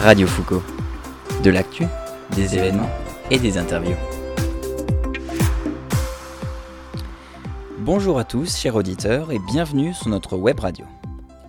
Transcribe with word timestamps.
Radio 0.00 0.28
Foucault. 0.28 0.62
De 1.42 1.50
l'actu, 1.50 1.84
des 2.36 2.54
événements 2.54 2.88
et 3.32 3.38
des 3.38 3.58
interviews. 3.58 3.96
Bonjour 7.80 8.20
à 8.20 8.24
tous, 8.24 8.56
chers 8.56 8.76
auditeurs, 8.76 9.32
et 9.32 9.40
bienvenue 9.40 9.92
sur 9.92 10.08
notre 10.08 10.36
web 10.36 10.60
radio. 10.60 10.86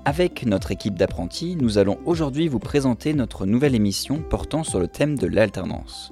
Avec 0.04 0.48
notre 0.48 0.72
équipe 0.72 0.96
d'apprentis, 0.96 1.58
nous 1.62 1.78
allons 1.78 2.00
aujourd'hui 2.06 2.48
vous 2.48 2.58
présenter 2.58 3.14
notre 3.14 3.46
nouvelle 3.46 3.76
émission 3.76 4.18
portant 4.18 4.64
sur 4.64 4.80
le 4.80 4.88
thème 4.88 5.16
de 5.16 5.28
l'alternance. 5.28 6.12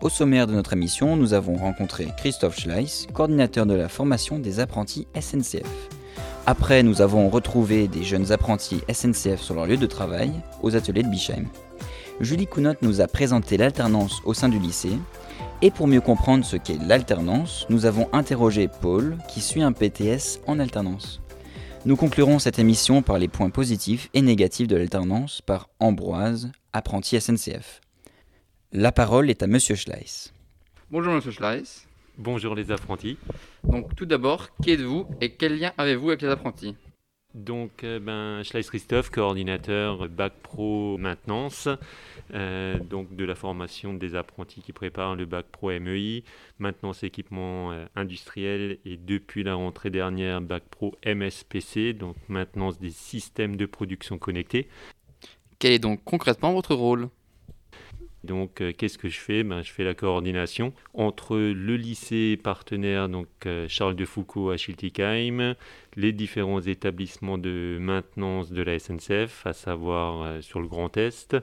Au 0.00 0.08
sommaire 0.08 0.48
de 0.48 0.54
notre 0.54 0.72
émission, 0.72 1.16
nous 1.16 1.32
avons 1.32 1.56
rencontré 1.56 2.08
Christophe 2.16 2.58
Schleiss, 2.58 3.06
coordinateur 3.14 3.66
de 3.66 3.74
la 3.74 3.88
formation 3.88 4.40
des 4.40 4.58
apprentis 4.58 5.06
SNCF. 5.18 5.62
Après, 6.44 6.82
nous 6.82 7.02
avons 7.02 7.28
retrouvé 7.28 7.86
des 7.86 8.02
jeunes 8.02 8.32
apprentis 8.32 8.80
SNCF 8.92 9.40
sur 9.40 9.54
leur 9.54 9.66
lieu 9.66 9.76
de 9.76 9.86
travail, 9.86 10.32
aux 10.62 10.74
ateliers 10.74 11.04
de 11.04 11.08
Bischheim. 11.08 11.44
Julie 12.20 12.48
Counotte 12.48 12.82
nous 12.82 13.00
a 13.00 13.06
présenté 13.06 13.56
l'alternance 13.56 14.22
au 14.24 14.34
sein 14.34 14.48
du 14.48 14.58
lycée. 14.58 14.98
Et 15.62 15.70
pour 15.70 15.86
mieux 15.86 16.00
comprendre 16.00 16.44
ce 16.44 16.56
qu'est 16.56 16.78
l'alternance, 16.84 17.64
nous 17.68 17.86
avons 17.86 18.08
interrogé 18.12 18.68
Paul, 18.68 19.16
qui 19.28 19.40
suit 19.40 19.62
un 19.62 19.72
PTS 19.72 20.40
en 20.46 20.58
alternance. 20.58 21.20
Nous 21.84 21.96
conclurons 21.96 22.40
cette 22.40 22.58
émission 22.58 23.02
par 23.02 23.18
les 23.18 23.28
points 23.28 23.50
positifs 23.50 24.08
et 24.14 24.22
négatifs 24.22 24.66
de 24.66 24.76
l'alternance 24.76 25.42
par 25.42 25.68
Ambroise, 25.78 26.50
apprenti 26.72 27.20
SNCF. 27.20 27.80
La 28.72 28.90
parole 28.90 29.30
est 29.30 29.42
à 29.44 29.46
Monsieur 29.46 29.76
Schleiss. 29.76 30.32
Bonjour 30.90 31.14
Monsieur 31.14 31.30
Schleiss. 31.30 31.86
Bonjour 32.18 32.56
les 32.56 32.72
apprentis. 32.72 33.16
Donc 33.62 33.94
tout 33.94 34.06
d'abord, 34.06 34.48
qui 34.60 34.72
êtes-vous 34.72 35.06
et 35.20 35.34
quel 35.34 35.56
lien 35.56 35.72
avez-vous 35.78 36.08
avec 36.08 36.22
les 36.22 36.28
apprentis? 36.28 36.74
Donc 37.38 37.84
euh, 37.84 38.00
ben, 38.00 38.42
Schleiss 38.42 38.68
Christophe, 38.68 39.10
coordinateur 39.10 40.08
Bac 40.08 40.32
Pro 40.42 40.98
Maintenance, 40.98 41.68
euh, 42.34 42.78
donc 42.80 43.14
de 43.14 43.24
la 43.24 43.36
formation 43.36 43.94
des 43.94 44.16
apprentis 44.16 44.60
qui 44.60 44.72
préparent 44.72 45.14
le 45.14 45.24
Bac 45.24 45.46
Pro 45.46 45.70
MEI, 45.70 46.24
maintenance 46.58 47.04
équipement 47.04 47.70
euh, 47.70 47.86
industriel 47.94 48.78
et 48.84 48.96
depuis 48.96 49.44
la 49.44 49.54
rentrée 49.54 49.90
dernière 49.90 50.40
Bac 50.40 50.64
Pro 50.68 50.96
MSPC, 51.06 51.92
donc 51.92 52.16
maintenance 52.28 52.80
des 52.80 52.90
systèmes 52.90 53.54
de 53.54 53.66
production 53.66 54.18
connectés. 54.18 54.68
Quel 55.60 55.72
est 55.72 55.78
donc 55.78 56.02
concrètement 56.02 56.52
votre 56.52 56.74
rôle? 56.74 57.08
Donc, 58.28 58.60
euh, 58.60 58.72
qu'est-ce 58.76 58.98
que 58.98 59.08
je 59.08 59.18
fais? 59.18 59.42
Ben, 59.42 59.62
Je 59.62 59.72
fais 59.72 59.84
la 59.84 59.94
coordination 59.94 60.74
entre 60.92 61.36
le 61.36 61.76
lycée 61.76 62.38
partenaire, 62.40 63.08
donc 63.08 63.26
euh, 63.46 63.66
Charles 63.68 63.96
de 63.96 64.04
Foucault 64.04 64.50
à 64.50 64.58
Schiltigheim, 64.58 65.54
les 65.96 66.12
différents 66.12 66.60
établissements 66.60 67.38
de 67.38 67.78
maintenance 67.80 68.52
de 68.52 68.62
la 68.62 68.78
SNCF, 68.78 69.46
à 69.46 69.54
savoir 69.54 70.22
euh, 70.22 70.40
sur 70.42 70.60
le 70.60 70.68
Grand 70.68 70.94
Est, 70.96 71.36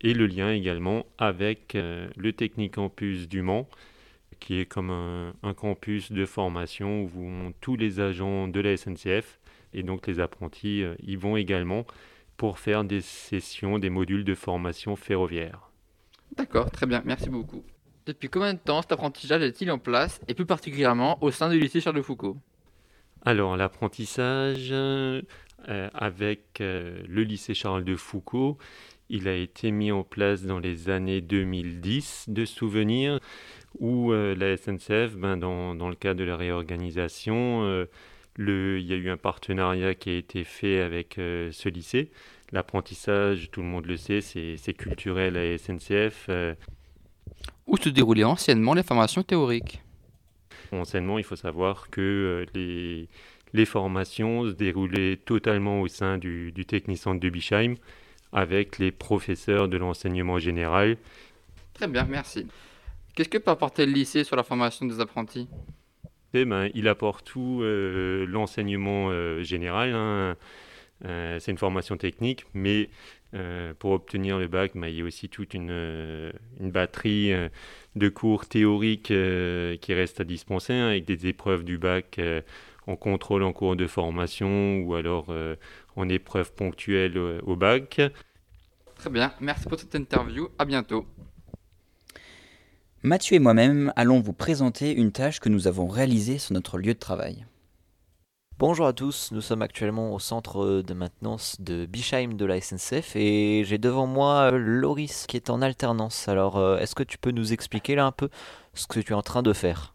et 0.00 0.14
le 0.14 0.26
lien 0.26 0.52
également 0.52 1.04
avec 1.18 1.74
le 1.74 2.32
Technique 2.32 2.74
Campus 2.74 3.28
du 3.28 3.42
Mans, 3.42 3.68
qui 4.38 4.60
est 4.60 4.66
comme 4.66 4.90
un, 4.90 5.34
un 5.42 5.54
campus 5.54 6.12
de 6.12 6.24
formation 6.24 7.10
où 7.14 7.52
tous 7.60 7.76
les 7.76 7.98
agents 7.98 8.46
de 8.46 8.60
la 8.60 8.76
SNCF 8.76 9.38
et 9.74 9.82
donc 9.82 10.06
les 10.06 10.20
apprentis 10.20 10.84
y 11.02 11.16
vont 11.16 11.36
également 11.36 11.86
pour 12.36 12.58
faire 12.58 12.84
des 12.84 13.00
sessions, 13.00 13.78
des 13.78 13.90
modules 13.90 14.24
de 14.24 14.34
formation 14.34 14.94
ferroviaire. 14.94 15.67
D'accord, 16.38 16.70
très 16.70 16.86
bien, 16.86 17.02
merci 17.04 17.28
beaucoup. 17.28 17.64
Depuis 18.06 18.28
combien 18.28 18.54
de 18.54 18.58
temps 18.58 18.80
cet 18.80 18.92
apprentissage 18.92 19.42
est-il 19.42 19.70
en 19.72 19.78
place, 19.78 20.20
et 20.28 20.34
plus 20.34 20.46
particulièrement 20.46 21.18
au 21.20 21.32
sein 21.32 21.50
du 21.50 21.58
lycée 21.58 21.80
Charles 21.80 21.96
de 21.96 22.02
Foucault 22.02 22.36
Alors, 23.24 23.56
l'apprentissage 23.56 24.70
euh, 24.70 25.20
avec 25.66 26.60
euh, 26.60 27.02
le 27.08 27.24
lycée 27.24 27.54
Charles 27.54 27.84
de 27.84 27.96
Foucault, 27.96 28.56
il 29.10 29.26
a 29.26 29.34
été 29.34 29.72
mis 29.72 29.90
en 29.90 30.04
place 30.04 30.44
dans 30.44 30.60
les 30.60 30.90
années 30.90 31.20
2010 31.20 32.26
de 32.28 32.44
souvenirs 32.44 33.18
où 33.80 34.12
euh, 34.12 34.36
la 34.36 34.56
SNCF, 34.56 35.16
ben, 35.16 35.36
dans, 35.36 35.74
dans, 35.74 35.88
le 35.88 35.96
cadre 35.96 36.20
de 36.20 36.24
la 36.24 36.36
réorganisation, 36.36 37.86
le, 38.36 38.78
il 38.78 38.86
y 38.86 38.92
a 38.92 38.96
eu 38.96 39.10
un 39.10 39.16
partenariat 39.16 39.96
qui 39.96 40.10
a 40.10 40.16
été 40.16 40.44
fait 40.44 40.80
avec 40.80 41.14
ce 41.16 41.68
lycée 41.68 42.12
L'apprentissage, 42.52 43.50
tout 43.50 43.60
le 43.60 43.66
monde 43.66 43.86
le 43.86 43.96
sait, 43.96 44.20
c'est 44.20 44.74
culturel 44.74 45.36
à 45.36 45.58
SNCF. 45.58 46.26
Euh. 46.30 46.54
Où 47.66 47.76
se 47.76 47.90
déroulaient 47.90 48.24
anciennement 48.24 48.72
les 48.72 48.82
formations 48.82 49.22
théoriques? 49.22 49.82
Anciennement, 50.72 51.18
il 51.18 51.24
faut 51.24 51.36
savoir 51.36 51.90
que 51.90 52.00
euh, 52.00 52.46
les, 52.54 53.08
les 53.52 53.64
formations 53.66 54.46
se 54.46 54.52
déroulaient 54.52 55.16
totalement 55.16 55.82
au 55.82 55.88
sein 55.88 56.16
du, 56.16 56.52
du 56.52 56.64
Technicentre 56.64 57.20
de 57.20 57.28
Bischheim 57.28 57.74
avec 58.32 58.78
les 58.78 58.92
professeurs 58.92 59.68
de 59.68 59.76
l'enseignement 59.76 60.38
général. 60.38 60.96
Très 61.74 61.86
bien, 61.86 62.04
merci. 62.04 62.46
Qu'est-ce 63.14 63.28
que 63.28 63.38
peut 63.38 63.50
apporter 63.50 63.84
le 63.84 63.92
lycée 63.92 64.24
sur 64.24 64.36
la 64.36 64.42
formation 64.42 64.86
des 64.86 65.00
apprentis? 65.00 65.48
Eh 66.34 66.44
ben, 66.44 66.70
Il 66.74 66.88
apporte 66.88 67.26
tout 67.26 67.60
euh, 67.62 68.26
l'enseignement 68.26 69.10
général. 69.42 69.92
Hein. 69.94 70.36
Euh, 71.04 71.38
c'est 71.40 71.50
une 71.50 71.58
formation 71.58 71.96
technique, 71.96 72.46
mais 72.54 72.90
euh, 73.34 73.72
pour 73.78 73.92
obtenir 73.92 74.38
le 74.38 74.48
bac, 74.48 74.72
bah, 74.74 74.88
il 74.88 74.96
y 74.96 75.00
a 75.00 75.04
aussi 75.04 75.28
toute 75.28 75.54
une, 75.54 75.70
euh, 75.70 76.32
une 76.60 76.70
batterie 76.70 77.32
de 77.96 78.08
cours 78.08 78.46
théoriques 78.46 79.12
qui 79.12 79.94
reste 79.94 80.20
à 80.20 80.24
dispenser, 80.24 80.72
hein, 80.72 80.88
avec 80.88 81.04
des 81.04 81.26
épreuves 81.26 81.64
du 81.64 81.78
bac 81.78 82.20
en 82.86 82.96
contrôle 82.96 83.42
en 83.42 83.52
cours 83.52 83.76
de 83.76 83.86
formation 83.86 84.78
ou 84.80 84.94
alors 84.94 85.32
en 85.96 86.08
épreuve 86.08 86.52
ponctuelle 86.52 87.18
au 87.18 87.56
bac. 87.56 88.00
Très 88.96 89.10
bien, 89.10 89.32
merci 89.40 89.68
pour 89.68 89.78
cette 89.78 89.94
interview, 89.94 90.48
à 90.58 90.64
bientôt. 90.64 91.06
Mathieu 93.02 93.36
et 93.36 93.38
moi-même 93.38 93.92
allons 93.94 94.20
vous 94.20 94.32
présenter 94.32 94.92
une 94.92 95.12
tâche 95.12 95.38
que 95.38 95.48
nous 95.48 95.68
avons 95.68 95.86
réalisée 95.86 96.38
sur 96.38 96.54
notre 96.54 96.78
lieu 96.78 96.94
de 96.94 96.98
travail. 96.98 97.46
Bonjour 98.58 98.88
à 98.88 98.92
tous, 98.92 99.30
nous 99.30 99.40
sommes 99.40 99.62
actuellement 99.62 100.12
au 100.12 100.18
centre 100.18 100.82
de 100.82 100.92
maintenance 100.92 101.54
de 101.60 101.86
Bischheim 101.86 102.34
de 102.34 102.44
la 102.44 102.60
SNCF 102.60 103.14
et 103.14 103.62
j'ai 103.64 103.78
devant 103.78 104.08
moi 104.08 104.50
euh, 104.50 104.58
Loris 104.58 105.26
qui 105.28 105.36
est 105.36 105.48
en 105.48 105.62
alternance. 105.62 106.26
Alors 106.26 106.56
euh, 106.56 106.76
est-ce 106.78 106.96
que 106.96 107.04
tu 107.04 107.18
peux 107.18 107.30
nous 107.30 107.52
expliquer 107.52 107.94
là 107.94 108.04
un 108.04 108.10
peu 108.10 108.28
ce 108.74 108.88
que 108.88 108.98
tu 108.98 109.12
es 109.12 109.14
en 109.14 109.22
train 109.22 109.44
de 109.44 109.52
faire? 109.52 109.94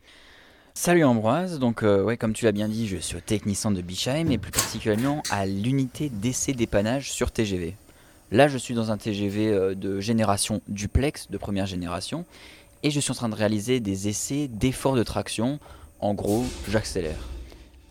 Salut 0.75 1.03
Ambroise, 1.03 1.59
donc 1.59 1.83
euh, 1.83 2.15
comme 2.15 2.31
tu 2.31 2.45
l'as 2.45 2.53
bien 2.53 2.69
dit, 2.69 2.87
je 2.87 2.95
suis 2.95 3.17
au 3.17 3.19
technicien 3.19 3.69
de 3.69 3.81
Bischheim 3.81 4.31
et 4.31 4.37
plus 4.37 4.53
particulièrement 4.53 5.23
à 5.29 5.45
l'unité 5.45 6.07
d'essai 6.07 6.53
dépannage 6.53 7.11
sur 7.11 7.33
TGV. 7.33 7.75
Là 8.31 8.47
je 8.47 8.57
suis 8.57 8.75
dans 8.75 8.91
un 8.91 8.97
TGV 8.97 9.75
de 9.75 9.99
génération 9.99 10.61
duplex, 10.69 11.29
de 11.29 11.37
première 11.37 11.65
génération, 11.65 12.23
et 12.81 12.91
je 12.91 13.01
suis 13.01 13.11
en 13.11 13.15
train 13.15 13.27
de 13.27 13.35
réaliser 13.35 13.81
des 13.81 14.07
essais 14.07 14.47
d'effort 14.47 14.95
de 14.95 15.03
traction. 15.03 15.59
En 15.99 16.13
gros, 16.13 16.45
j'accélère. 16.69 17.19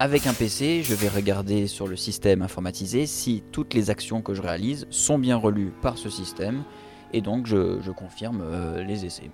Avec 0.04 0.26
un 0.26 0.34
PC, 0.34 0.82
je 0.82 0.96
vais 0.96 1.06
regarder 1.06 1.68
sur 1.68 1.86
le 1.86 1.94
système 1.94 2.42
informatisé 2.42 3.06
si 3.06 3.44
toutes 3.52 3.72
les 3.72 3.88
actions 3.88 4.20
que 4.20 4.34
je 4.34 4.42
réalise 4.42 4.84
sont 4.90 5.16
bien 5.16 5.36
relues 5.36 5.72
par 5.80 5.96
ce 5.96 6.10
système 6.10 6.64
et 7.12 7.20
donc 7.20 7.46
je, 7.46 7.88
confirme 7.92 8.42
euh, 8.42 8.82
les 8.82 9.04
essais. 9.04 9.30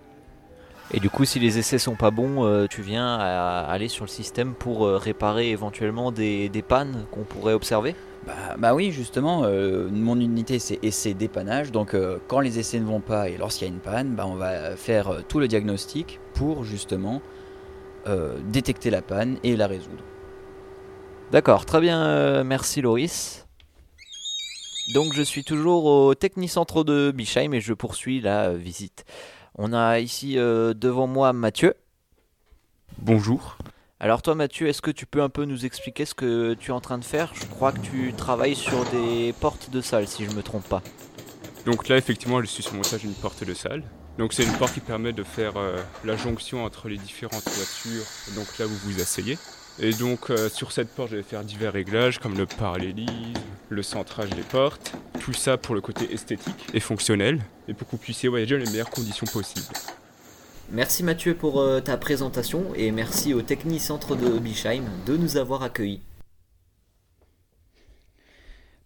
Et 0.92 1.00
du 1.00 1.08
coup, 1.08 1.24
si 1.24 1.38
les 1.38 1.56
essais 1.56 1.78
sont 1.78 1.94
pas 1.94 2.10
bons, 2.10 2.44
euh, 2.44 2.66
tu 2.66 2.82
viens 2.82 3.16
à 3.18 3.64
aller 3.66 3.88
sur 3.88 4.04
le 4.04 4.10
système 4.10 4.52
pour 4.52 4.84
euh, 4.84 4.98
réparer 4.98 5.48
éventuellement 5.48 6.12
des, 6.12 6.50
pannes 6.68 7.06
qu'on 7.12 7.24
pourrait 7.24 7.54
observer? 7.54 7.94
Bah, 8.26 8.34
bah, 8.58 8.74
oui, 8.74 8.92
justement, 8.92 9.48
mon 9.90 10.20
unité 10.20 10.58
c'est 10.58 10.80
essai 10.82 11.14
dépannage, 11.14 11.72
donc 11.72 11.96
quand 12.26 12.40
les 12.40 12.58
essais 12.58 12.78
ne 12.78 12.84
vont 12.84 13.00
pas 13.00 13.30
et 13.30 13.38
lorsqu'il 13.38 13.68
y 13.68 13.70
a 13.70 13.72
une 13.72 13.80
panne, 13.80 14.14
bah, 14.14 14.26
on 14.26 14.34
va 14.34 14.76
faire 14.76 15.22
tout 15.28 15.40
le 15.40 15.48
diagnostic 15.48 16.20
pour 16.34 16.62
justement 16.62 17.22
détecter 18.44 18.90
la 18.90 19.00
panne 19.00 19.38
et 19.42 19.56
la 19.56 19.66
résoudre. 19.66 20.04
D'accord, 21.30 21.66
très 21.66 21.82
bien, 21.82 22.02
euh, 22.06 22.42
merci 22.42 22.80
Loris. 22.80 23.46
Donc 24.94 25.12
je 25.12 25.20
suis 25.20 25.44
toujours 25.44 25.84
au 25.84 26.14
Technicentre 26.14 26.84
de 26.84 27.12
Bischheim 27.14 27.52
et 27.52 27.60
je 27.60 27.74
poursuis 27.74 28.22
la 28.22 28.54
visite. 28.54 29.04
On 29.54 29.74
a 29.74 29.98
ici 29.98 30.38
euh, 30.38 30.72
devant 30.72 31.06
moi 31.06 31.34
Mathieu. 31.34 31.74
Bonjour. 32.96 33.58
Alors 34.00 34.22
toi 34.22 34.34
Mathieu, 34.34 34.68
est-ce 34.68 34.80
que 34.80 34.90
tu 34.90 35.04
peux 35.04 35.20
un 35.20 35.28
peu 35.28 35.44
nous 35.44 35.66
expliquer 35.66 36.06
ce 36.06 36.14
que 36.14 36.54
tu 36.54 36.70
es 36.70 36.72
en 36.72 36.80
train 36.80 36.96
de 36.96 37.04
faire? 37.04 37.32
Je 37.34 37.44
crois 37.44 37.72
que 37.72 37.80
tu 37.80 38.14
travailles 38.16 38.56
sur 38.56 38.86
des 38.86 39.34
portes 39.38 39.68
de 39.68 39.82
salle 39.82 40.08
si 40.08 40.24
je 40.24 40.30
ne 40.30 40.34
me 40.34 40.42
trompe 40.42 40.66
pas. 40.66 40.82
Donc 41.66 41.88
là 41.88 41.98
effectivement 41.98 42.40
je 42.40 42.46
suis 42.46 42.62
sur 42.62 42.72
le 42.72 42.78
montage 42.78 43.02
d'une 43.02 43.12
porte 43.12 43.44
de 43.44 43.52
salle. 43.52 43.82
Donc 44.16 44.32
c'est 44.32 44.44
une 44.44 44.56
porte 44.56 44.72
qui 44.72 44.80
permet 44.80 45.12
de 45.12 45.24
faire 45.24 45.58
euh, 45.58 45.76
la 46.06 46.16
jonction 46.16 46.64
entre 46.64 46.88
les 46.88 46.96
différentes 46.96 47.46
voitures. 47.46 48.06
Donc 48.34 48.46
là 48.58 48.64
vous 48.64 48.76
vous 48.76 49.02
asseyez. 49.02 49.36
Et 49.80 49.92
donc 49.92 50.30
euh, 50.30 50.48
sur 50.48 50.72
cette 50.72 50.88
porte, 50.88 51.10
je 51.10 51.16
vais 51.16 51.22
faire 51.22 51.44
divers 51.44 51.72
réglages 51.72 52.18
comme 52.18 52.36
le 52.36 52.46
parallélisme, 52.46 53.34
le 53.68 53.82
centrage 53.82 54.30
des 54.30 54.42
portes, 54.42 54.92
tout 55.20 55.32
ça 55.32 55.56
pour 55.56 55.74
le 55.76 55.80
côté 55.80 56.12
esthétique 56.12 56.66
et 56.74 56.80
fonctionnel, 56.80 57.40
et 57.68 57.74
pour 57.74 57.86
que 57.86 57.92
vous 57.92 58.02
puissiez 58.02 58.28
voyager 58.28 58.58
dans 58.58 58.64
les 58.64 58.70
meilleures 58.70 58.90
conditions 58.90 59.26
possibles. 59.26 59.66
Merci 60.70 61.04
Mathieu 61.04 61.34
pour 61.34 61.60
euh, 61.60 61.80
ta 61.80 61.96
présentation 61.96 62.64
et 62.74 62.90
merci 62.90 63.34
au 63.34 63.40
Technicentre 63.40 64.16
de 64.16 64.38
Bischheim 64.38 64.82
de 65.06 65.16
nous 65.16 65.36
avoir 65.36 65.62
accueillis. 65.62 66.02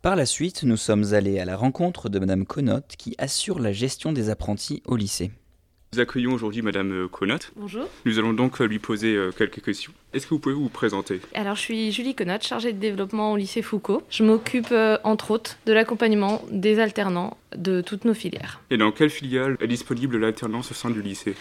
Par 0.03 0.15
la 0.15 0.27
suite, 0.27 0.63
nous 0.65 0.77
sommes 0.77 1.15
allés 1.15 1.39
à 1.39 1.45
la 1.45 1.57
rencontre 1.57 2.09
de 2.09 2.19
Madame 2.19 2.45
Conotte 2.45 2.97
qui 2.99 3.15
assure 3.19 3.61
la 3.61 3.73
gestion 3.73 4.13
des 4.13 4.29
apprentis 4.29 4.83
au 4.85 4.97
lycée. 4.97 5.31
Nous 5.95 6.01
accueillons 6.01 6.33
aujourd'hui 6.33 6.63
Madame 6.63 7.07
Conotte. 7.07 7.53
Bonjour. 7.55 7.87
Nous 8.07 8.19
allons 8.19 8.33
donc 8.33 8.61
lui 8.61 8.79
poser 8.79 9.15
euh, 9.15 9.31
quelques 9.31 9.63
questions. 9.63 9.93
Est-ce 10.15 10.27
que 10.27 10.31
vous 10.31 10.41
pouvez 10.41 10.55
vous 10.55 10.71
présenter? 10.71 11.21
Alors, 11.35 11.55
je 11.55 11.61
suis 11.61 11.93
Julie 11.93 12.15
Conotte, 12.15 12.45
chargée 12.45 12.73
de 12.73 12.79
développement 12.79 13.33
au 13.33 13.37
lycée 13.37 13.61
Foucault. 13.61 14.03
Je 14.09 14.25
m'occupe, 14.25 14.73
euh, 14.73 14.97
entre 15.05 15.33
autres, 15.33 15.59
de 15.67 15.75
l'accompagnement 15.75 16.47
des 16.51 16.79
alternants 16.79 17.37
de 17.55 17.83
toutes 17.83 18.07
nos 18.07 18.15
filières. 18.15 18.63
Et 18.71 18.79
dans 18.79 18.91
quelle 18.91 19.11
filiale 19.11 19.59
est 19.61 19.67
disponible 19.67 20.17
l'alternance 20.17 20.71
au 20.71 20.75
sein 20.75 20.89
du 20.89 21.03
lycée? 21.03 21.35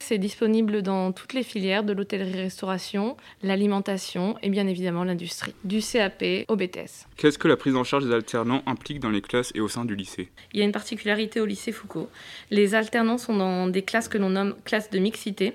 C'est 0.00 0.18
disponible 0.18 0.82
dans 0.82 1.12
toutes 1.12 1.32
les 1.32 1.42
filières 1.42 1.84
de 1.84 1.92
l'hôtellerie-restauration, 1.92 3.16
l'alimentation 3.42 4.36
et 4.42 4.48
bien 4.48 4.66
évidemment 4.66 5.04
l'industrie, 5.04 5.54
du 5.64 5.80
CAP 5.80 6.24
au 6.48 6.56
BTS. 6.56 7.06
Qu'est-ce 7.16 7.38
que 7.38 7.48
la 7.48 7.56
prise 7.56 7.76
en 7.76 7.84
charge 7.84 8.06
des 8.06 8.14
alternants 8.14 8.62
implique 8.66 9.00
dans 9.00 9.10
les 9.10 9.20
classes 9.20 9.52
et 9.54 9.60
au 9.60 9.68
sein 9.68 9.84
du 9.84 9.96
lycée? 9.96 10.30
Il 10.52 10.60
y 10.60 10.62
a 10.62 10.64
une 10.64 10.72
particularité 10.72 11.40
au 11.40 11.44
lycée 11.44 11.72
Foucault. 11.72 12.08
Les 12.50 12.74
alternants 12.74 13.18
sont 13.18 13.36
dans 13.36 13.66
des 13.66 13.82
classes 13.82 14.08
que 14.08 14.18
l'on 14.18 14.30
nomme 14.30 14.54
classes 14.64 14.90
de 14.90 14.98
mixité. 14.98 15.54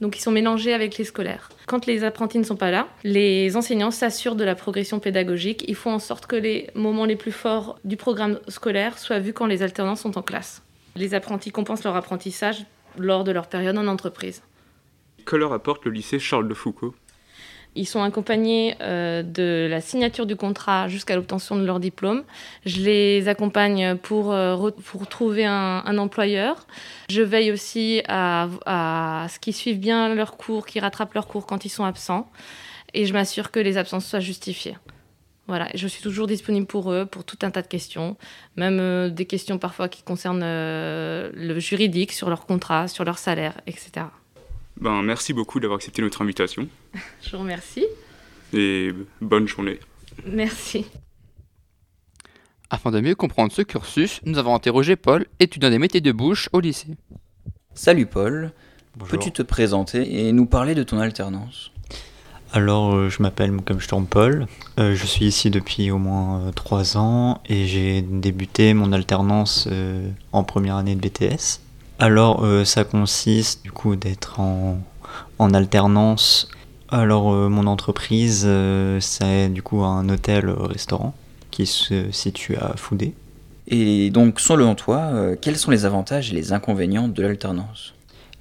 Donc 0.00 0.16
ils 0.16 0.22
sont 0.22 0.30
mélangés 0.30 0.72
avec 0.72 0.96
les 0.96 1.04
scolaires. 1.04 1.50
Quand 1.66 1.84
les 1.84 2.04
apprentis 2.04 2.38
ne 2.38 2.44
sont 2.44 2.56
pas 2.56 2.70
là, 2.70 2.88
les 3.04 3.54
enseignants 3.56 3.90
s'assurent 3.90 4.36
de 4.36 4.44
la 4.44 4.54
progression 4.54 4.98
pédagogique. 4.98 5.64
Ils 5.68 5.74
font 5.74 5.92
en 5.92 5.98
sorte 5.98 6.26
que 6.26 6.36
les 6.36 6.68
moments 6.74 7.04
les 7.04 7.16
plus 7.16 7.32
forts 7.32 7.78
du 7.84 7.96
programme 7.96 8.40
scolaire 8.48 8.98
soient 8.98 9.18
vus 9.18 9.34
quand 9.34 9.46
les 9.46 9.62
alternants 9.62 9.96
sont 9.96 10.16
en 10.16 10.22
classe. 10.22 10.62
Les 10.96 11.14
apprentis 11.14 11.50
compensent 11.50 11.84
leur 11.84 11.96
apprentissage 11.96 12.64
lors 12.98 13.24
de 13.24 13.32
leur 13.32 13.48
période 13.48 13.76
en 13.78 13.86
entreprise. 13.86 14.42
Que 15.24 15.36
leur 15.36 15.52
apporte 15.52 15.84
le 15.84 15.90
lycée 15.90 16.18
Charles 16.18 16.48
de 16.48 16.54
Foucault 16.54 16.94
Ils 17.74 17.86
sont 17.86 18.02
accompagnés 18.02 18.74
euh, 18.80 19.22
de 19.22 19.68
la 19.68 19.80
signature 19.80 20.26
du 20.26 20.36
contrat 20.36 20.88
jusqu'à 20.88 21.14
l'obtention 21.14 21.56
de 21.56 21.64
leur 21.64 21.80
diplôme. 21.80 22.24
Je 22.66 22.80
les 22.80 23.28
accompagne 23.28 23.96
pour, 23.96 24.32
euh, 24.32 24.70
pour 24.86 25.06
trouver 25.06 25.44
un, 25.44 25.82
un 25.84 25.98
employeur. 25.98 26.66
Je 27.10 27.22
veille 27.22 27.52
aussi 27.52 28.02
à, 28.08 28.48
à 28.66 29.26
ce 29.28 29.38
qu'ils 29.38 29.54
suivent 29.54 29.80
bien 29.80 30.14
leurs 30.14 30.36
cours, 30.36 30.66
qu'ils 30.66 30.82
rattrapent 30.82 31.14
leurs 31.14 31.28
cours 31.28 31.46
quand 31.46 31.64
ils 31.64 31.70
sont 31.70 31.84
absents. 31.84 32.30
Et 32.94 33.06
je 33.06 33.12
m'assure 33.12 33.50
que 33.50 33.60
les 33.60 33.76
absences 33.76 34.06
soient 34.06 34.20
justifiées. 34.20 34.76
Voilà, 35.50 35.68
je 35.74 35.88
suis 35.88 36.00
toujours 36.00 36.28
disponible 36.28 36.64
pour 36.68 36.92
eux, 36.92 37.06
pour 37.06 37.24
tout 37.24 37.38
un 37.42 37.50
tas 37.50 37.60
de 37.60 37.66
questions, 37.66 38.16
même 38.54 38.78
euh, 38.78 39.10
des 39.10 39.26
questions 39.26 39.58
parfois 39.58 39.88
qui 39.88 40.04
concernent 40.04 40.44
euh, 40.44 41.28
le 41.34 41.58
juridique, 41.58 42.12
sur 42.12 42.28
leur 42.28 42.46
contrat, 42.46 42.86
sur 42.86 43.02
leur 43.04 43.18
salaire, 43.18 43.60
etc. 43.66 44.06
Ben, 44.80 45.02
merci 45.02 45.32
beaucoup 45.32 45.58
d'avoir 45.58 45.78
accepté 45.78 46.02
notre 46.02 46.22
invitation 46.22 46.68
Je 47.20 47.32
vous 47.32 47.38
remercie. 47.42 47.84
et 48.52 48.92
bonne 49.20 49.48
journée. 49.48 49.80
Merci. 50.24 50.86
Afin 52.70 52.92
de 52.92 53.00
mieux 53.00 53.16
comprendre 53.16 53.50
ce 53.50 53.62
cursus, 53.62 54.20
nous 54.24 54.38
avons 54.38 54.54
interrogé 54.54 54.94
Paul, 54.94 55.26
étudiant 55.40 55.70
des 55.70 55.80
métiers 55.80 56.00
de 56.00 56.12
bouche 56.12 56.48
au 56.52 56.60
lycée. 56.60 56.96
Salut 57.74 58.06
Paul, 58.06 58.52
Bonjour. 58.94 59.18
peux-tu 59.18 59.32
te 59.32 59.42
présenter 59.42 60.28
et 60.28 60.30
nous 60.30 60.46
parler 60.46 60.76
de 60.76 60.84
ton 60.84 61.00
alternance? 61.00 61.72
Alors, 62.52 62.94
euh, 62.94 63.08
je 63.08 63.22
m'appelle, 63.22 63.56
tourne 63.88 64.06
Paul. 64.06 64.46
Euh, 64.78 64.94
je 64.96 65.06
suis 65.06 65.26
ici 65.26 65.50
depuis 65.50 65.90
au 65.90 65.98
moins 65.98 66.40
euh, 66.40 66.50
trois 66.52 66.96
ans 66.96 67.40
et 67.48 67.66
j'ai 67.66 68.02
débuté 68.02 68.74
mon 68.74 68.92
alternance 68.92 69.68
euh, 69.70 70.08
en 70.32 70.42
première 70.42 70.74
année 70.74 70.96
de 70.96 71.00
BTS. 71.00 71.60
Alors, 72.00 72.46
ça 72.64 72.84
consiste 72.84 73.62
du 73.62 73.70
coup 73.72 73.94
d'être 73.94 74.40
en, 74.40 74.78
en 75.38 75.52
alternance. 75.52 76.48
Alors, 76.88 77.30
mon 77.30 77.66
entreprise, 77.66 78.48
c'est 79.00 79.50
du 79.50 79.62
coup 79.62 79.84
un 79.84 80.08
hôtel-restaurant 80.08 81.12
qui 81.50 81.66
se 81.66 82.10
situe 82.10 82.56
à 82.56 82.74
Foudé. 82.78 83.12
Et 83.68 84.08
donc, 84.08 84.40
selon 84.40 84.74
toi, 84.76 85.12
quels 85.42 85.58
sont 85.58 85.70
les 85.70 85.84
avantages 85.84 86.32
et 86.32 86.34
les 86.34 86.54
inconvénients 86.54 87.06
de 87.06 87.22
l'alternance? 87.22 87.92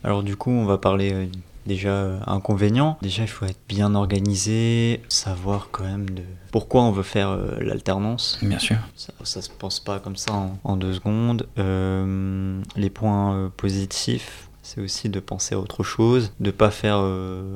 Alors 0.05 0.23
du 0.23 0.37
coup, 0.37 0.51
on 0.51 0.63
va 0.63 0.77
parler 0.77 1.29
déjà 1.65 2.19
inconvénients. 2.27 2.97
Déjà, 3.01 3.23
il 3.23 3.27
faut 3.27 3.45
être 3.45 3.59
bien 3.67 3.95
organisé, 3.95 5.01
savoir 5.09 5.69
quand 5.71 5.83
même 5.83 6.09
de 6.09 6.23
pourquoi 6.51 6.81
on 6.83 6.91
veut 6.91 7.03
faire 7.03 7.29
euh, 7.29 7.57
l'alternance. 7.61 8.39
Bien 8.41 8.59
sûr. 8.59 8.77
Ça, 8.95 9.13
ça 9.23 9.41
se 9.41 9.49
pense 9.49 9.79
pas 9.79 9.99
comme 9.99 10.15
ça 10.15 10.33
en, 10.33 10.57
en 10.63 10.77
deux 10.77 10.93
secondes. 10.93 11.47
Euh, 11.57 12.61
les 12.75 12.89
points 12.89 13.35
euh, 13.35 13.49
positifs, 13.55 14.49
c'est 14.63 14.81
aussi 14.81 15.09
de 15.09 15.19
penser 15.19 15.55
à 15.55 15.59
autre 15.59 15.83
chose, 15.83 16.31
de 16.39 16.51
pas 16.51 16.71
faire 16.71 17.03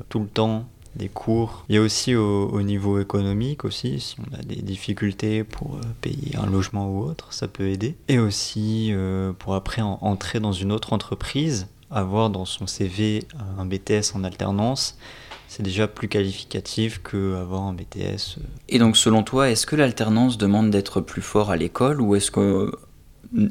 tout 0.10 0.20
le 0.20 0.28
temps 0.28 0.66
des 0.96 1.10
cours. 1.10 1.66
Il 1.70 1.76
y 1.76 1.78
a 1.80 1.82
aussi 1.82 2.14
au, 2.16 2.48
au 2.50 2.62
niveau 2.62 3.00
économique 3.00 3.66
aussi, 3.66 4.00
si 4.00 4.16
on 4.20 4.36
a 4.38 4.44
des 4.44 4.62
difficultés 4.62 5.44
pour 5.44 5.76
euh, 5.76 5.82
payer 6.02 6.36
un 6.38 6.46
logement 6.46 6.88
ou 6.90 7.00
autre, 7.04 7.34
ça 7.34 7.48
peut 7.48 7.68
aider. 7.68 7.96
Et 8.10 8.20
aussi 8.20 8.90
euh, 8.92 9.34
pour 9.34 9.56
après 9.56 9.82
en- 9.82 9.98
entrer 10.02 10.40
dans 10.40 10.52
une 10.52 10.72
autre 10.72 10.94
entreprise, 10.94 11.68
avoir 11.94 12.30
dans 12.30 12.46
son 12.46 12.68
CV 12.68 13.26
un 13.58 13.66
BTS 13.66 14.16
en 14.16 14.24
alternance, 14.24 14.98
c'est 15.48 15.64
déjà 15.64 15.88
plus 15.88 16.08
qualificatif 16.08 17.02
qu'avoir 17.04 17.62
un 17.64 17.74
BTS 17.74 18.38
euh, 18.38 18.42
Et 18.70 18.80
donc, 18.80 18.98
selon 18.98 19.24
toi, 19.24 19.50
est-ce 19.50 19.66
que 19.66 19.76
l'alternance 19.76 20.38
demande 20.38 20.72
d'être 20.72 21.00
plus 21.00 21.22
fort 21.22 21.52
à 21.52 21.58
l'école 21.58 22.02
ou 22.02 22.16
est-ce 22.16 22.32
que 22.32 22.72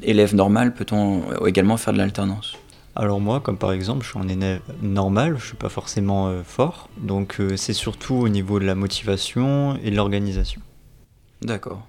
élève 0.01 0.35
normal 0.35 0.73
peut-on 0.73 1.21
euh, 1.31 1.45
également 1.45 1.77
faire 1.77 1.93
de 1.93 1.97
l'alternance? 1.97 2.55
Alors 2.95 3.19
moi, 3.19 3.39
comme 3.39 3.57
par 3.57 3.71
exemple, 3.71 4.03
je 4.03 4.09
suis 4.09 4.19
un 4.19 4.27
élève 4.27 4.61
normal, 4.81 5.37
je 5.39 5.47
suis 5.47 5.55
pas 5.55 5.69
forcément 5.69 6.27
euh, 6.27 6.43
fort, 6.43 6.89
donc 6.97 7.39
euh, 7.39 7.57
c'est 7.57 7.73
surtout 7.73 8.15
au 8.15 8.29
niveau 8.29 8.59
de 8.59 8.65
la 8.65 8.75
motivation 8.75 9.77
et 9.83 9.89
de 9.89 9.95
l'organisation. 9.95 10.61
D'accord. 11.41 11.87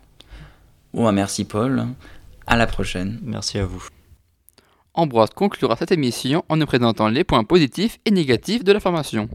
Bon, 0.94 1.04
bah, 1.04 1.12
merci 1.12 1.44
Paul. 1.44 1.86
À 2.46 2.56
la 2.56 2.66
prochaine. 2.66 3.18
Merci 3.22 3.58
à 3.58 3.66
vous. 3.66 3.86
Ambroise 4.96 5.30
conclura 5.30 5.74
cette 5.74 5.90
émission 5.90 6.44
en 6.48 6.56
nous 6.56 6.66
présentant 6.66 7.08
les 7.08 7.24
points 7.24 7.42
positifs 7.42 7.98
et 8.04 8.12
négatifs 8.12 8.62
de 8.62 8.70
la 8.70 8.78
formation. 8.78 9.28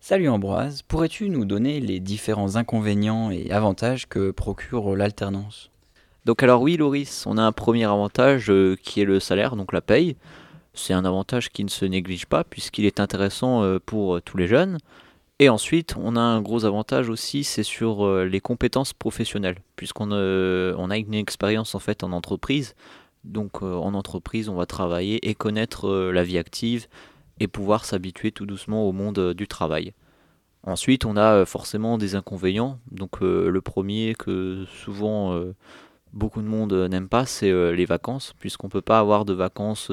Salut 0.00 0.28
Ambroise, 0.28 0.82
pourrais-tu 0.82 1.30
nous 1.30 1.44
donner 1.44 1.78
les 1.78 2.00
différents 2.00 2.56
inconvénients 2.56 3.30
et 3.30 3.52
avantages 3.52 4.08
que 4.08 4.32
procure 4.32 4.96
l'alternance? 4.96 5.70
Donc 6.24 6.42
alors 6.42 6.62
oui 6.62 6.76
Loris, 6.76 7.24
on 7.28 7.38
a 7.38 7.42
un 7.42 7.52
premier 7.52 7.84
avantage 7.84 8.50
euh, 8.50 8.76
qui 8.82 9.00
est 9.00 9.04
le 9.04 9.20
salaire, 9.20 9.54
donc 9.54 9.72
la 9.72 9.82
paye. 9.82 10.16
C'est 10.74 10.94
un 10.94 11.04
avantage 11.04 11.50
qui 11.50 11.62
ne 11.62 11.70
se 11.70 11.84
néglige 11.84 12.26
pas 12.26 12.42
puisqu'il 12.42 12.84
est 12.84 12.98
intéressant 12.98 13.62
euh, 13.62 13.78
pour 13.78 14.16
euh, 14.16 14.20
tous 14.20 14.36
les 14.36 14.48
jeunes. 14.48 14.78
Et 15.38 15.48
ensuite, 15.48 15.96
on 15.96 16.14
a 16.14 16.20
un 16.20 16.40
gros 16.40 16.64
avantage 16.64 17.08
aussi, 17.08 17.42
c'est 17.42 17.64
sur 17.64 18.06
euh, 18.06 18.24
les 18.24 18.40
compétences 18.40 18.92
professionnelles, 18.92 19.58
puisqu'on 19.74 20.10
euh, 20.12 20.72
on 20.78 20.88
a 20.88 20.96
une 20.96 21.14
expérience 21.14 21.74
en 21.74 21.80
fait 21.80 22.04
en 22.04 22.12
entreprise. 22.12 22.76
Donc 23.24 23.62
euh, 23.62 23.74
en 23.74 23.94
entreprise, 23.94 24.48
on 24.48 24.54
va 24.54 24.66
travailler 24.66 25.28
et 25.28 25.34
connaître 25.34 25.88
euh, 25.88 26.12
la 26.12 26.24
vie 26.24 26.38
active 26.38 26.88
et 27.40 27.48
pouvoir 27.48 27.84
s'habituer 27.84 28.32
tout 28.32 28.46
doucement 28.46 28.88
au 28.88 28.92
monde 28.92 29.18
euh, 29.18 29.34
du 29.34 29.46
travail. 29.46 29.92
Ensuite, 30.64 31.04
on 31.04 31.16
a 31.16 31.44
forcément 31.44 31.98
des 31.98 32.14
inconvénients. 32.14 32.78
Donc 32.92 33.20
le 33.20 33.60
premier 33.60 34.14
que 34.16 34.64
souvent 34.84 35.36
beaucoup 36.12 36.40
de 36.40 36.46
monde 36.46 36.72
n'aime 36.72 37.08
pas, 37.08 37.26
c'est 37.26 37.50
les 37.74 37.84
vacances, 37.84 38.32
puisqu'on 38.38 38.68
ne 38.68 38.70
peut 38.70 38.80
pas 38.80 39.00
avoir 39.00 39.24
de 39.24 39.32
vacances 39.32 39.90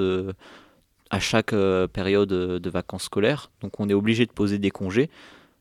à 1.10 1.20
chaque 1.20 1.56
période 1.92 2.30
de 2.30 2.70
vacances 2.70 3.06
scolaires. 3.06 3.50
Donc 3.62 3.80
on 3.80 3.90
est 3.90 3.96
obligé 3.96 4.28
de 4.28 4.32
poser 4.32 4.60
des 4.60 4.70
congés, 4.70 5.10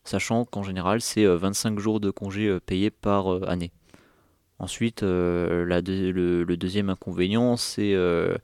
sachant 0.05 0.45
qu'en 0.45 0.63
général 0.63 1.01
c'est 1.01 1.25
euh, 1.25 1.39
25 1.39 1.79
jours 1.79 2.01
de 2.01 2.11
congés 2.11 2.59
payés 2.67 2.91
par 2.91 3.49
année. 3.49 3.73
Ensuite, 4.59 5.03
euh, 5.03 5.65
la 5.65 5.83
deux- 5.83 6.11
le, 6.11 6.43
le 6.45 6.57
deuxième 6.57 6.91
inconvénient, 6.91 7.57
c'est, 7.57 7.95
euh, 7.95 8.37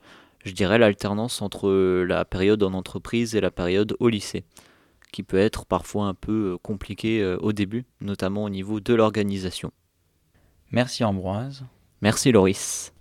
je 0.44 0.52
dirais, 0.52 0.78
l'alternance 0.78 1.42
entre 1.42 1.70
la 2.04 2.24
période 2.24 2.62
en 2.62 2.72
entreprise 2.72 3.34
et 3.34 3.40
la 3.40 3.50
période 3.50 3.96
au 3.98 4.08
lycée, 4.08 4.44
qui 5.12 5.22
peut 5.24 5.38
être 5.38 5.66
parfois 5.66 6.06
un 6.06 6.14
peu 6.14 6.52
euh, 6.52 6.58
compliqué 6.62 7.20
euh, 7.20 7.36
au 7.38 7.52
début, 7.52 7.84
notamment 8.00 8.44
au 8.44 8.50
niveau 8.50 8.78
de 8.80 8.94
l'organisation. 8.94 9.72
Merci 10.70 11.02
Ambroise. 11.04 11.64
Merci 12.00 12.30
Loris. 12.32 12.92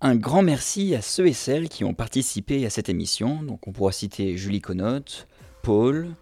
Un 0.00 0.14
grand 0.14 0.42
merci 0.42 0.94
à 0.94 1.02
ceux 1.02 1.26
et 1.26 1.32
celles 1.32 1.68
qui 1.68 1.84
ont 1.84 1.94
participé 1.94 2.64
à 2.64 2.70
cette 2.70 2.88
émission. 2.88 3.42
Donc 3.42 3.66
on 3.66 3.72
pourra 3.72 3.92
citer 3.92 4.36
Julie 4.36 4.60
Conotte, 4.60 5.26
Paul, 5.62 6.14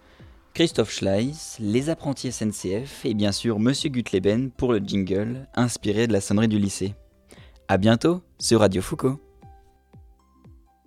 Christophe 0.56 0.90
Schleiss, 0.90 1.58
les 1.60 1.90
apprentis 1.90 2.32
SNCF 2.32 3.04
et 3.04 3.12
bien 3.12 3.30
sûr 3.30 3.60
Monsieur 3.60 3.90
Gutleben 3.90 4.50
pour 4.50 4.72
le 4.72 4.78
jingle 4.78 5.46
inspiré 5.54 6.06
de 6.06 6.14
la 6.14 6.22
sonnerie 6.22 6.48
du 6.48 6.58
lycée. 6.58 6.94
A 7.68 7.76
bientôt 7.76 8.22
sur 8.38 8.60
Radio 8.60 8.80
Foucault. 8.80 9.20